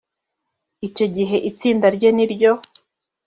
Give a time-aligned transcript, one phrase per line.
[0.87, 2.51] icyo gihe itsinda rye ni ryo